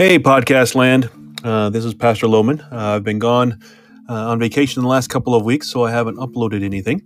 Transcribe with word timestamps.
Hey, 0.00 0.18
podcast 0.18 0.74
land. 0.74 1.10
Uh, 1.44 1.68
this 1.68 1.84
is 1.84 1.92
Pastor 1.92 2.26
Lohman. 2.26 2.60
Uh, 2.72 2.96
I've 2.96 3.04
been 3.04 3.18
gone 3.18 3.58
uh, 4.08 4.30
on 4.30 4.38
vacation 4.38 4.80
the 4.82 4.88
last 4.88 5.08
couple 5.08 5.34
of 5.34 5.44
weeks, 5.44 5.68
so 5.68 5.84
I 5.84 5.90
haven't 5.90 6.16
uploaded 6.16 6.64
anything. 6.64 7.02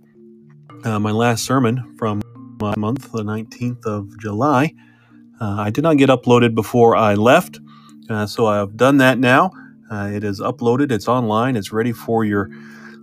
Uh, 0.85 0.97
my 0.97 1.11
last 1.11 1.43
sermon 1.43 1.95
from 1.97 2.21
my 2.61 2.73
month, 2.77 3.11
the 3.11 3.21
19th 3.23 3.85
of 3.85 4.17
July, 4.19 4.73
uh, 5.41 5.55
I 5.59 5.71
did 5.71 5.83
not 5.83 5.97
get 5.97 6.09
uploaded 6.09 6.55
before 6.55 6.95
I 6.95 7.15
left, 7.15 7.59
uh, 8.09 8.27
so 8.27 8.45
I've 8.45 8.77
done 8.77 8.97
that 8.99 9.19
now. 9.19 9.51
it 9.91 10.23
is 10.23 10.39
uploaded, 10.39 10.89
it's 10.89 11.09
online, 11.09 11.57
it's 11.57 11.73
ready 11.73 11.91
for 11.91 12.23
your 12.23 12.49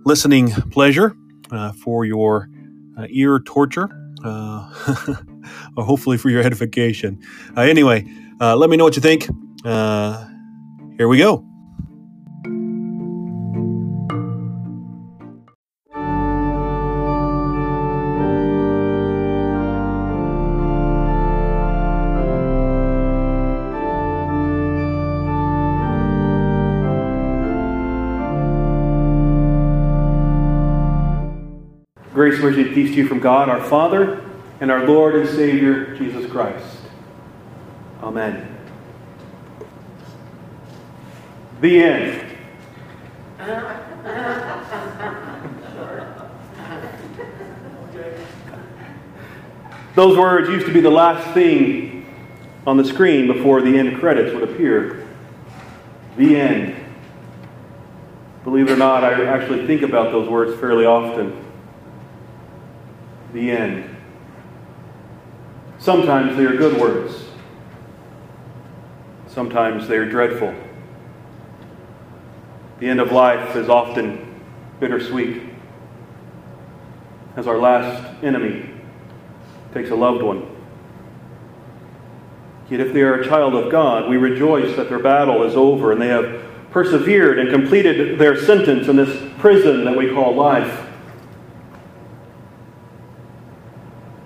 listening 0.05 0.49
pleasure, 0.71 1.15
for 1.83 2.03
your 2.03 2.49
ear 3.09 3.39
torture, 3.41 3.89
Uh, 4.23 5.15
or 5.77 5.83
hopefully 5.83 6.17
for 6.17 6.29
your 6.29 6.41
edification. 6.41 7.21
Uh, 7.55 7.61
anyway, 7.61 8.05
uh, 8.39 8.55
let 8.55 8.69
me 8.69 8.77
know 8.77 8.85
what 8.85 8.95
you 8.95 9.01
think. 9.01 9.27
Uh, 9.65 10.25
here 10.97 11.07
we 11.07 11.17
go. 11.17 11.52
Mercy, 32.43 32.63
and 32.63 32.75
peace 32.75 32.89
to 32.89 32.97
you 32.97 33.07
from 33.07 33.21
God, 33.21 33.47
our 33.47 33.63
Father, 33.63 34.21
and 34.59 34.69
our 34.69 34.85
Lord 34.85 35.15
and 35.15 35.29
Savior, 35.29 35.95
Jesus 35.95 36.29
Christ. 36.29 36.77
Amen. 38.01 38.57
The 41.61 41.81
end. 41.81 42.37
Those 49.95 50.17
words 50.17 50.49
used 50.49 50.65
to 50.65 50.73
be 50.73 50.81
the 50.81 50.89
last 50.89 51.33
thing 51.33 52.13
on 52.67 52.75
the 52.75 52.83
screen 52.83 53.27
before 53.27 53.61
the 53.61 53.77
end 53.77 53.99
credits 53.99 54.33
would 54.33 54.49
appear. 54.49 55.07
The 56.17 56.35
end. 56.35 56.75
Believe 58.43 58.69
it 58.69 58.73
or 58.73 58.77
not, 58.77 59.05
I 59.05 59.25
actually 59.25 59.65
think 59.65 59.81
about 59.81 60.11
those 60.11 60.27
words 60.27 60.59
fairly 60.59 60.85
often. 60.85 61.42
The 63.33 63.51
end. 63.51 63.95
Sometimes 65.79 66.37
they 66.37 66.45
are 66.45 66.55
good 66.55 66.79
words. 66.79 67.25
Sometimes 69.27 69.87
they 69.87 69.97
are 69.97 70.07
dreadful. 70.07 70.53
The 72.79 72.87
end 72.87 72.99
of 72.99 73.11
life 73.11 73.55
is 73.55 73.67
often 73.67 74.39
bittersweet 74.79 75.41
as 77.35 77.47
our 77.47 77.57
last 77.57 78.23
enemy 78.23 78.69
takes 79.73 79.89
a 79.89 79.95
loved 79.95 80.21
one. 80.21 80.47
Yet 82.69 82.79
if 82.79 82.93
they 82.93 83.01
are 83.01 83.15
a 83.15 83.27
child 83.27 83.55
of 83.55 83.71
God, 83.71 84.09
we 84.09 84.17
rejoice 84.17 84.75
that 84.75 84.89
their 84.89 84.99
battle 84.99 85.43
is 85.43 85.55
over 85.55 85.91
and 85.91 86.01
they 86.01 86.07
have 86.07 86.43
persevered 86.71 87.39
and 87.39 87.49
completed 87.49 88.19
their 88.19 88.39
sentence 88.39 88.87
in 88.87 88.95
this 88.95 89.31
prison 89.39 89.85
that 89.85 89.97
we 89.97 90.11
call 90.11 90.35
life. 90.35 90.82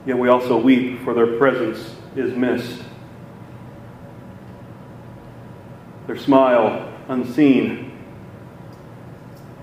Yet 0.08 0.18
we 0.18 0.30
also 0.30 0.58
weep 0.58 1.04
for 1.04 1.14
their 1.14 1.38
presence 1.38 1.94
is 2.16 2.34
missed. 2.34 2.82
Their 6.08 6.18
smile 6.18 6.94
unseen 7.10 7.92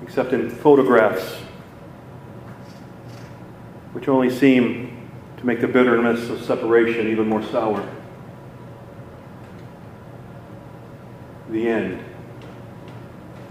except 0.03 0.35
in 0.35 0.51
photographs, 0.51 1.37
which 3.95 4.07
only 4.07 4.29
seem 4.29 5.09
to 5.39 5.47
make 5.47 5.63
the 5.63 5.67
bitterness 5.67 6.29
of 6.29 6.45
separation 6.45 7.09
even 7.09 7.27
more 7.27 7.43
sour. 7.45 7.83
The 11.49 11.67
end. 11.67 12.05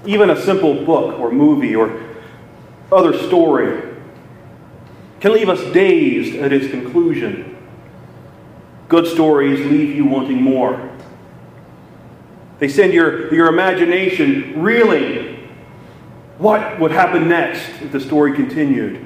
Even 0.05 0.29
a 0.29 0.39
simple 0.39 0.85
book 0.85 1.19
or 1.19 1.31
movie 1.31 1.75
or 1.75 1.99
other 2.91 3.17
story 3.17 3.82
can 5.23 5.31
leave 5.31 5.47
us 5.47 5.63
dazed 5.71 6.35
at 6.35 6.51
its 6.51 6.67
conclusion. 6.69 7.55
Good 8.89 9.07
stories 9.07 9.57
leave 9.71 9.95
you 9.95 10.03
wanting 10.03 10.41
more. 10.41 10.91
They 12.59 12.67
send 12.67 12.91
your, 12.91 13.33
your 13.33 13.47
imagination 13.47 14.61
reeling 14.61 15.49
what 16.39 16.77
would 16.77 16.91
happen 16.91 17.29
next 17.29 17.61
if 17.81 17.93
the 17.93 18.01
story 18.01 18.33
continued? 18.33 18.97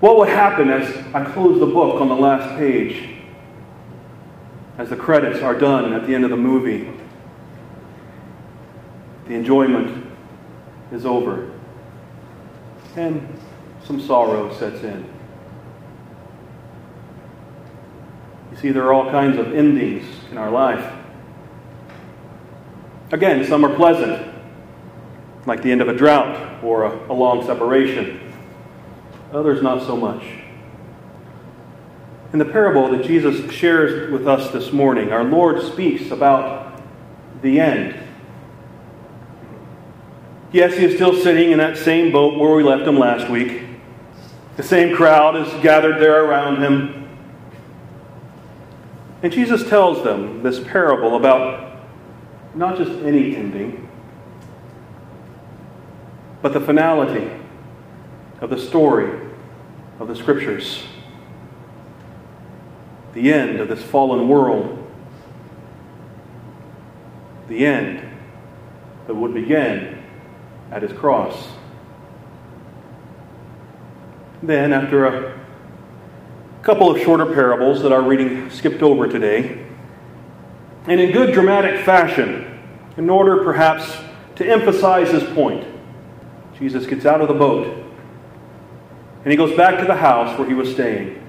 What 0.00 0.18
would 0.18 0.28
happen 0.28 0.68
as 0.68 0.94
I 1.14 1.24
close 1.24 1.58
the 1.58 1.64
book 1.64 2.02
on 2.02 2.10
the 2.10 2.14
last 2.14 2.58
page? 2.58 3.08
As 4.76 4.90
the 4.90 4.96
credits 4.96 5.40
are 5.40 5.58
done 5.58 5.94
at 5.94 6.06
the 6.06 6.14
end 6.14 6.24
of 6.24 6.30
the 6.30 6.36
movie? 6.36 6.92
The 9.26 9.32
enjoyment 9.32 10.06
is 10.92 11.06
over. 11.06 11.50
And 12.94 13.26
some 13.88 13.98
sorrow 13.98 14.54
sets 14.54 14.82
in. 14.82 15.02
You 18.52 18.58
see, 18.58 18.70
there 18.70 18.84
are 18.84 18.92
all 18.92 19.10
kinds 19.10 19.38
of 19.38 19.54
endings 19.54 20.04
in 20.30 20.36
our 20.36 20.50
life. 20.50 20.92
Again, 23.10 23.46
some 23.46 23.64
are 23.64 23.74
pleasant 23.74 24.30
like 25.46 25.62
the 25.62 25.72
end 25.72 25.80
of 25.80 25.88
a 25.88 25.94
drought 25.94 26.62
or 26.62 26.84
a, 26.84 27.10
a 27.10 27.14
long 27.14 27.46
separation. 27.46 28.20
Others, 29.32 29.62
not 29.62 29.82
so 29.86 29.96
much. 29.96 30.22
In 32.34 32.38
the 32.38 32.44
parable 32.44 32.90
that 32.90 33.06
Jesus 33.06 33.50
shares 33.50 34.12
with 34.12 34.28
us 34.28 34.52
this 34.52 34.70
morning, 34.70 35.12
our 35.12 35.24
Lord 35.24 35.62
speaks 35.62 36.10
about 36.10 36.82
the 37.40 37.58
end. 37.58 37.98
Yes, 40.52 40.76
he 40.76 40.84
is 40.84 40.96
still 40.96 41.14
sitting 41.14 41.52
in 41.52 41.58
that 41.58 41.78
same 41.78 42.12
boat 42.12 42.38
where 42.38 42.54
we 42.54 42.62
left 42.62 42.86
him 42.86 42.98
last 42.98 43.30
week. 43.30 43.67
The 44.58 44.64
same 44.64 44.96
crowd 44.96 45.36
is 45.36 45.62
gathered 45.62 46.00
there 46.00 46.24
around 46.24 46.60
him. 46.60 47.08
And 49.22 49.32
Jesus 49.32 49.68
tells 49.68 50.02
them 50.02 50.42
this 50.42 50.58
parable 50.58 51.14
about 51.14 51.78
not 52.56 52.76
just 52.76 52.90
any 53.04 53.36
ending, 53.36 53.88
but 56.42 56.52
the 56.52 56.60
finality 56.60 57.30
of 58.40 58.50
the 58.50 58.58
story 58.58 59.30
of 60.00 60.08
the 60.08 60.16
Scriptures. 60.16 60.82
The 63.14 63.32
end 63.32 63.60
of 63.60 63.68
this 63.68 63.84
fallen 63.84 64.28
world. 64.28 64.84
The 67.46 67.64
end 67.64 68.08
that 69.06 69.14
would 69.14 69.34
begin 69.34 70.02
at 70.72 70.82
his 70.82 70.92
cross. 70.92 71.46
Then, 74.42 74.72
after 74.72 75.06
a 75.06 75.40
couple 76.62 76.90
of 76.90 77.00
shorter 77.02 77.26
parables 77.26 77.82
that 77.82 77.92
our 77.92 78.02
reading 78.02 78.50
skipped 78.50 78.82
over 78.82 79.08
today, 79.08 79.66
and 80.86 81.00
in 81.00 81.12
good 81.12 81.34
dramatic 81.34 81.84
fashion, 81.84 82.60
in 82.96 83.10
order 83.10 83.42
perhaps 83.42 83.96
to 84.36 84.46
emphasize 84.46 85.10
his 85.10 85.24
point, 85.34 85.66
Jesus 86.58 86.86
gets 86.86 87.04
out 87.04 87.20
of 87.20 87.28
the 87.28 87.34
boat 87.34 87.84
and 89.24 89.32
he 89.32 89.36
goes 89.36 89.56
back 89.56 89.78
to 89.78 89.84
the 89.84 89.96
house 89.96 90.38
where 90.38 90.48
he 90.48 90.54
was 90.54 90.72
staying, 90.72 91.22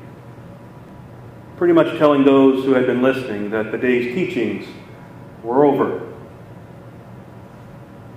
pretty 1.57 1.73
much 1.73 1.97
telling 1.97 2.23
those 2.23 2.63
who 2.63 2.73
had 2.73 2.85
been 2.85 3.01
listening 3.01 3.49
that 3.49 3.71
the 3.71 3.77
day's 3.77 4.13
teachings 4.13 4.67
were 5.43 5.65
over. 5.65 6.07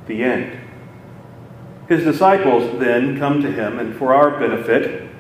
The 0.07 0.23
end. 0.23 0.62
His 1.89 2.05
disciples 2.05 2.79
then 2.79 3.19
come 3.19 3.43
to 3.43 3.51
him 3.51 3.79
and, 3.79 3.95
for 3.97 4.15
our 4.15 4.39
benefit, 4.39 5.11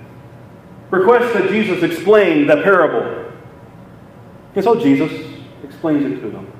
request 0.90 1.34
that 1.34 1.50
Jesus 1.50 1.82
explain 1.82 2.46
the 2.46 2.62
parable. 2.62 3.32
And 4.54 4.64
so 4.64 4.78
Jesus 4.78 5.10
explains 5.64 6.04
it 6.04 6.20
to 6.20 6.30
them. 6.30 6.52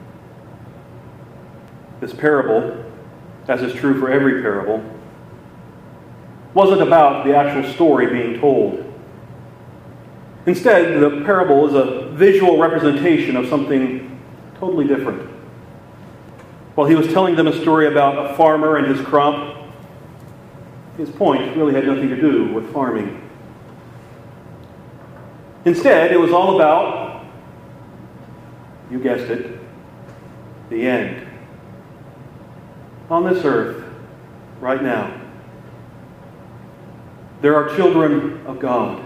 This 2.01 2.13
parable, 2.13 2.85
as 3.49 3.63
is 3.63 3.75
true 3.75 4.01
for 4.01 4.11
every 4.11 4.43
parable, 4.43 4.83
wasn't 6.55 6.83
about 6.83 7.25
the 7.25 7.37
actual 7.37 7.71
story 7.73 8.07
being 8.07 8.41
told. 8.41 8.93
Instead, 10.47 11.01
the 11.01 11.23
parable 11.25 11.69
is 11.69 11.75
a 11.75 12.11
visual 12.11 12.59
representation 12.59 13.37
of 13.37 13.49
something 13.49 14.21
totally 14.59 14.87
different. 14.87 15.31
While 16.75 16.89
he 16.89 16.95
was 16.95 17.07
telling 17.09 17.37
them 17.37 17.47
a 17.47 17.61
story 17.61 17.87
about 17.87 18.31
a 18.31 18.35
farmer 18.35 18.77
and 18.77 18.87
his 18.87 19.05
crop, 19.07 19.62
his 20.97 21.11
point 21.11 21.57
really 21.57 21.75
had 21.75 21.87
nothing 21.87 22.09
to 22.09 22.21
do 22.21 22.53
with 22.53 22.73
farming. 22.73 23.19
Instead, 25.65 26.13
it 26.13 26.19
was 26.19 26.33
all 26.33 26.57
about, 26.57 27.25
you 28.91 28.99
guessed 28.99 29.31
it, 29.31 29.59
the 30.71 30.87
end. 30.87 31.27
On 33.09 33.25
this 33.25 33.45
earth, 33.45 33.85
right 34.61 34.83
now, 34.83 35.21
there 37.41 37.55
are 37.55 37.75
children 37.77 38.45
of 38.47 38.59
God, 38.59 39.03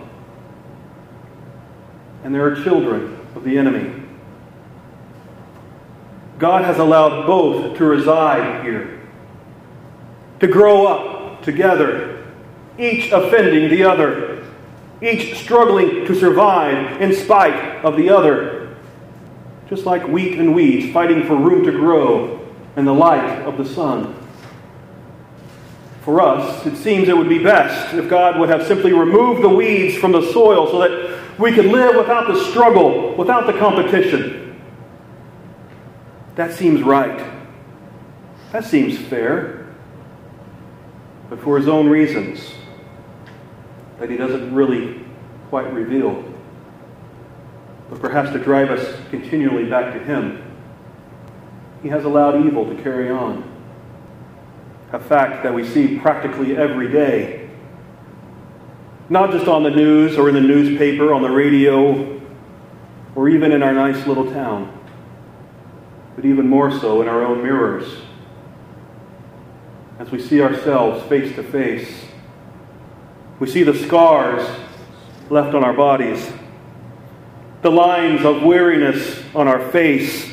and 2.25 2.35
there 2.35 2.47
are 2.47 2.63
children 2.63 3.19
of 3.35 3.45
the 3.45 3.59
enemy. 3.59 4.03
God 6.39 6.65
has 6.65 6.79
allowed 6.79 7.27
both 7.27 7.79
to 7.79 7.85
reside 7.85 8.65
here, 8.65 9.01
to 10.41 10.47
grow 10.47 10.87
up 10.87 11.16
together, 11.47 12.27
each 12.79 13.11
offending 13.11 13.71
the 13.71 13.85
other, 13.85 14.45
each 15.01 15.39
struggling 15.39 16.05
to 16.05 16.15
survive 16.15 17.01
in 17.01 17.15
spite 17.15 17.83
of 17.85 17.97
the 17.97 18.11
other, 18.11 18.77
just 19.71 19.87
like 19.87 20.07
wheat 20.07 20.39
and 20.39 20.55
weeds 20.55 20.93
fighting 20.93 21.27
for 21.27 21.37
room 21.37 21.65
to 21.65 21.73
grow 21.73 22.47
in 22.77 22.85
the 22.85 22.93
light 22.93 23.43
of 23.43 23.57
the 23.57 23.65
sun. 23.65 24.15
For 26.03 26.21
us, 26.21 26.67
it 26.67 26.77
seems 26.77 27.09
it 27.09 27.17
would 27.17 27.29
be 27.29 27.43
best 27.43 27.95
if 27.95 28.09
God 28.11 28.39
would 28.39 28.49
have 28.49 28.67
simply 28.67 28.93
removed 28.93 29.43
the 29.43 29.49
weeds 29.49 29.97
from 29.97 30.13
the 30.13 30.31
soil 30.33 30.71
so 30.71 30.79
that 30.81 31.39
we 31.39 31.53
could 31.53 31.67
live 31.67 31.97
without 31.97 32.27
the 32.27 32.45
struggle, 32.45 33.17
without 33.17 33.47
the 33.47 33.59
competition. 33.59 34.61
That 36.35 36.53
seems 36.53 36.83
right. 36.83 37.33
That 38.53 38.65
seems 38.65 38.99
fair. 38.99 39.66
But 41.29 41.41
for 41.41 41.57
his 41.57 41.69
own 41.69 41.89
reasons 41.89 42.55
that 43.99 44.11
he 44.11 44.17
doesn't 44.17 44.55
really 44.55 45.05
quite 45.49 45.73
reveal, 45.73 46.25
but 47.89 48.01
perhaps 48.01 48.31
to 48.33 48.39
drive 48.39 48.71
us 48.71 48.97
continually 49.11 49.69
back 49.69 49.93
to 49.95 49.99
him, 49.99 50.43
he 51.83 51.89
has 51.89 52.05
allowed 52.05 52.47
evil 52.47 52.67
to 52.67 52.83
carry 52.83 53.11
on. 53.11 53.53
A 54.93 55.01
fact 55.01 55.43
that 55.43 55.53
we 55.53 55.67
see 55.67 55.99
practically 55.99 56.57
every 56.57 56.91
day. 56.91 57.49
Not 59.09 59.31
just 59.31 59.47
on 59.47 59.63
the 59.63 59.71
news 59.71 60.17
or 60.17 60.29
in 60.29 60.35
the 60.35 60.41
newspaper, 60.41 61.13
on 61.13 61.23
the 61.23 61.31
radio, 61.31 62.21
or 63.15 63.29
even 63.29 63.53
in 63.53 63.63
our 63.63 63.73
nice 63.73 64.07
little 64.07 64.31
town 64.33 64.77
but 66.17 66.25
even 66.25 66.49
more 66.49 66.73
so 66.73 67.03
in 67.03 67.09
our 67.09 67.23
own 67.23 67.43
mirrors. 67.43 67.87
As 69.99 70.11
we 70.11 70.21
see 70.21 70.43
ourselves 70.43 71.07
face 71.09 71.35
to 71.37 71.43
face, 71.43 72.05
we 73.39 73.47
see 73.47 73.63
the 73.63 73.75
scars 73.75 74.47
left 75.31 75.55
on 75.55 75.65
our 75.65 75.73
bodies, 75.73 76.33
the 77.63 77.71
lines 77.71 78.25
of 78.25 78.43
weariness 78.43 79.23
on 79.35 79.49
our 79.49 79.71
face. 79.71 80.31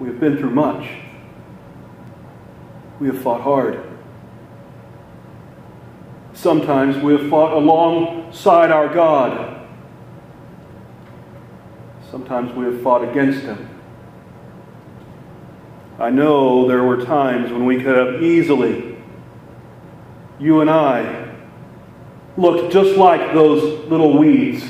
We 0.00 0.08
have 0.08 0.18
been 0.18 0.36
through 0.38 0.50
much. 0.50 0.88
We 2.98 3.06
have 3.08 3.22
fought 3.22 3.42
hard. 3.42 3.80
Sometimes 6.34 6.96
we 7.02 7.12
have 7.12 7.28
fought 7.30 7.52
alongside 7.52 8.72
our 8.72 8.92
God. 8.92 9.68
Sometimes 12.10 12.52
we 12.54 12.64
have 12.64 12.82
fought 12.82 13.08
against 13.08 13.42
Him. 13.42 13.68
I 15.98 16.10
know 16.10 16.66
there 16.66 16.82
were 16.82 17.04
times 17.04 17.52
when 17.52 17.66
we 17.66 17.82
could 17.82 17.96
have 17.96 18.22
easily, 18.22 18.96
you 20.38 20.60
and 20.60 20.70
I, 20.70 21.34
looked 22.36 22.72
just 22.72 22.96
like 22.96 23.34
those 23.34 23.88
little 23.88 24.16
weeds, 24.16 24.64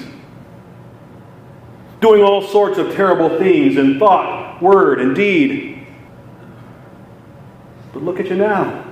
doing 2.00 2.22
all 2.22 2.42
sorts 2.42 2.78
of 2.78 2.94
terrible 2.94 3.38
things 3.38 3.76
in 3.76 3.98
thought, 3.98 4.60
word, 4.60 5.00
and 5.00 5.14
deed. 5.14 5.86
But 7.92 8.02
look 8.02 8.18
at 8.18 8.26
you 8.26 8.36
now. 8.36 8.84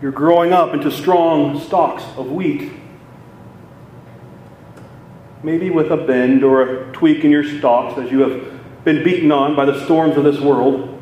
You're 0.00 0.12
growing 0.12 0.52
up 0.52 0.72
into 0.72 0.90
strong 0.90 1.60
stalks 1.60 2.04
of 2.16 2.30
wheat. 2.30 2.72
Maybe 5.42 5.68
with 5.68 5.90
a 5.90 5.96
bend 5.96 6.42
or 6.42 6.62
a 6.62 6.92
tweak 6.92 7.24
in 7.24 7.30
your 7.30 7.44
stalks 7.44 7.98
as 7.98 8.10
you 8.10 8.20
have 8.20 8.59
been 8.84 9.04
beaten 9.04 9.30
on 9.30 9.54
by 9.54 9.64
the 9.64 9.84
storms 9.84 10.16
of 10.16 10.24
this 10.24 10.40
world, 10.40 11.00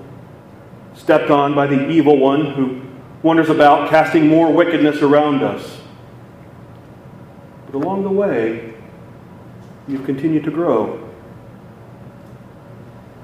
stepped 0.94 1.30
on 1.30 1.54
by 1.54 1.66
the 1.66 1.88
evil 1.88 2.18
one 2.18 2.52
who 2.54 2.82
wanders 3.22 3.50
about 3.50 3.90
casting 3.90 4.26
more 4.26 4.52
wickedness 4.52 5.02
around 5.02 5.42
us. 5.42 5.80
But 7.66 7.76
along 7.76 8.02
the 8.02 8.10
way, 8.10 8.74
you've 9.86 10.04
continued 10.04 10.44
to 10.44 10.50
grow. 10.50 11.08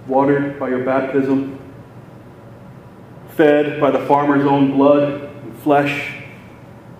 Watered 0.07 0.59
by 0.61 0.69
your 0.69 0.85
baptism, 0.85 1.59
fed 3.31 3.81
by 3.81 3.91
the 3.91 4.05
farmer's 4.07 4.47
own 4.47 4.73
blood 4.73 5.31
and 5.43 5.59
flesh, 5.61 6.23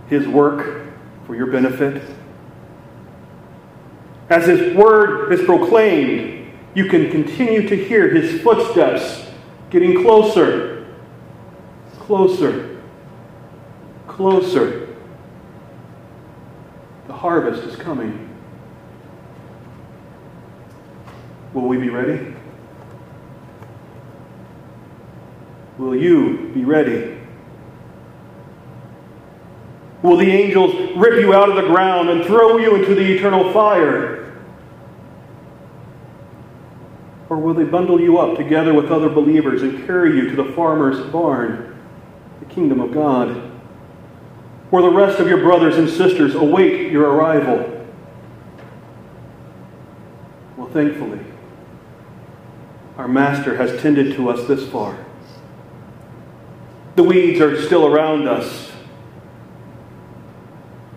his 0.09 0.27
work 0.27 0.87
for 1.27 1.37
your 1.37 1.47
benefit. 1.47 2.03
As 4.31 4.47
his 4.47 4.75
word 4.75 5.33
is 5.33 5.45
proclaimed, 5.45 6.44
you 6.75 6.89
can 6.89 7.11
continue 7.11 7.69
to 7.69 7.77
hear 7.77 8.09
his 8.13 8.43
footsteps 8.43 9.27
getting 9.71 10.03
closer, 10.03 10.87
closer, 12.01 12.83
closer. 14.09 14.89
The 17.07 17.13
harvest 17.13 17.63
is 17.63 17.77
coming. 17.77 18.31
Will 21.53 21.69
we 21.69 21.77
be 21.77 21.91
ready? 21.91 22.35
Will 25.79 25.95
you 25.95 26.51
be 26.55 26.65
ready? 26.65 27.19
Will 30.03 30.17
the 30.17 30.31
angels 30.31 30.97
rip 30.97 31.21
you 31.21 31.35
out 31.35 31.49
of 31.49 31.57
the 31.57 31.63
ground 31.63 32.11
and 32.11 32.25
throw 32.25 32.59
you 32.59 32.77
into 32.77 32.95
the 32.95 33.17
eternal 33.17 33.53
fire? 33.53 34.24
Or 37.35 37.39
will 37.39 37.55
they 37.55 37.65
bundle 37.65 38.01
you 38.01 38.19
up 38.19 38.37
together 38.37 38.73
with 38.73 38.93
other 38.93 39.09
believers 39.09 39.63
and 39.63 39.85
carry 39.87 40.17
you 40.17 40.31
to 40.31 40.37
the 40.37 40.53
farmer's 40.53 41.05
barn, 41.11 41.77
the 42.39 42.45
kingdom 42.47 42.79
of 42.79 42.95
God, 42.95 43.31
where 44.71 44.85
the 44.85 44.91
rest 44.91 45.19
of 45.19 45.27
your 45.27 45.39
brothers 45.39 45.77
and 45.77 45.91
sisters 45.91 46.37
await 46.37 46.93
your 46.93 47.11
arrival? 47.11 47.89
Well, 50.57 50.69
thankfully, 50.69 51.19
our 52.99 53.09
Master 53.09 53.57
has 53.57 53.83
tended 53.83 54.15
to 54.15 54.31
us 54.31 54.47
this 54.47 54.69
far. 54.69 55.05
The 56.95 57.03
weeds 57.03 57.41
are 57.41 57.61
still 57.61 57.85
around 57.85 58.29
us, 58.29 58.71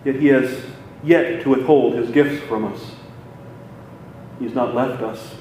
yet 0.06 0.18
He 0.18 0.28
has 0.28 0.68
yet 1.04 1.42
to 1.42 1.50
withhold 1.50 1.96
His 1.96 2.12
gifts 2.12 2.46
from 2.46 2.66
us. 2.66 2.92
He's 4.40 4.54
not 4.54 4.76
left 4.76 5.02
us 5.02 5.34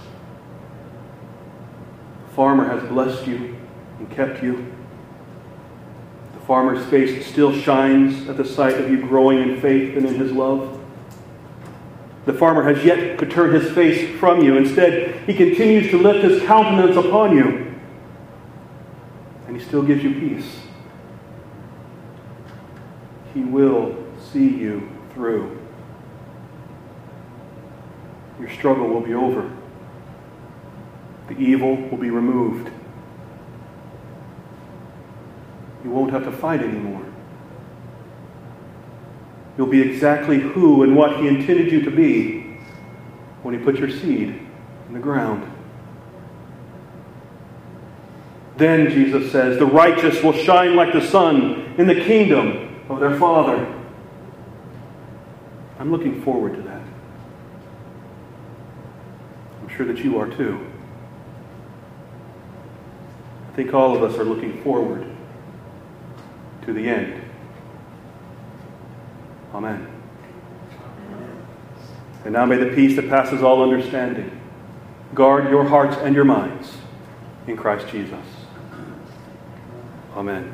farmer 2.37 2.69
has 2.69 2.87
blessed 2.91 3.27
you 3.27 3.57
and 3.99 4.11
kept 4.11 4.43
you. 4.43 4.71
The 6.35 6.41
farmer's 6.47 6.85
face 6.91 7.27
still 7.27 7.51
shines 7.51 8.29
at 8.29 8.37
the 8.37 8.45
sight 8.45 8.79
of 8.79 8.91
you 8.91 9.01
growing 9.01 9.39
in 9.39 9.61
faith 9.63 9.97
and 9.97 10.07
in 10.07 10.17
his 10.17 10.31
love. 10.33 10.79
The 12.27 12.35
farmer 12.35 12.63
has 12.63 12.85
yet 12.85 13.19
to 13.21 13.27
turn 13.27 13.55
his 13.55 13.73
face 13.73 14.19
from 14.21 14.43
you. 14.45 14.59
Instead, 14.59 15.27
he 15.27 15.33
continues 15.33 15.91
to 15.91 15.99
lift 15.99 16.25
his 16.25 16.43
countenance 16.43 16.97
upon 16.97 17.35
you. 17.35 17.75
And 19.47 19.59
he 19.59 19.65
still 19.65 19.83
gives 19.83 20.05
you 20.05 20.13
peace. 20.13 20.61
He 23.33 23.41
will 23.41 23.97
see 24.31 24.49
you 24.49 24.91
through. 25.15 25.59
Your 28.39 28.51
struggle 28.51 28.89
will 28.89 29.01
be 29.01 29.15
over. 29.15 29.56
The 31.29 31.39
evil 31.39 31.77
will 31.77 31.99
be 31.99 32.11
removed. 32.11 32.71
You 35.83 35.91
won't 35.91 36.13
have 36.13 36.25
to 36.25 36.33
fight 36.33 36.63
anymore. 36.63 37.05
You'll 39.57 39.67
be 39.67 39.81
exactly 39.81 40.39
who 40.39 40.83
and 40.83 40.97
what 40.97 41.17
He 41.19 41.29
intended 41.29 41.73
you 41.73 41.83
to 41.83 41.91
be 41.91 42.59
when 43.43 43.59
He 43.59 43.65
put 43.65 43.77
your 43.77 43.91
seed 43.91 44.41
in 44.89 44.93
the 44.93 44.99
ground. 44.99 45.53
Then, 48.57 48.91
Jesus 48.91 49.31
says, 49.33 49.59
the 49.59 49.67
righteous 49.67 50.23
will 50.23 50.33
shine 50.33 50.77
like 50.77 50.93
the 50.93 51.07
sun 51.07 51.75
in 51.79 51.87
the 51.87 51.95
kingdom 51.95 52.83
of 52.89 53.01
their 53.01 53.19
Father. 53.19 53.73
I'm 55.79 55.91
looking 55.91 56.23
forward 56.23 56.55
to 56.55 56.63
that. 56.63 56.81
I'm 59.61 59.69
sure 59.69 59.87
that 59.87 59.99
you 59.99 60.19
are 60.19 60.29
too. 60.29 60.67
I 63.57 63.59
think 63.59 63.73
all 63.73 63.97
of 63.97 64.03
us 64.03 64.19
are 64.19 64.25
looking 64.25 64.63
forward 64.63 65.07
to 66.67 66.75
the 66.75 66.87
end. 66.87 67.23
Amen. 69.55 69.91
And 72.27 72.35
now 72.35 72.45
may 72.45 72.59
the 72.59 72.75
peace 72.75 72.97
that 72.97 73.09
passes 73.09 73.43
all 73.43 73.63
understanding 73.63 74.39
guard 75.15 75.49
your 75.49 75.67
hearts 75.67 75.97
and 75.97 76.15
your 76.15 76.27
minds 76.27 76.77
in 77.47 77.57
Christ 77.57 77.89
Jesus. 77.89 78.27
Amen. 80.15 80.53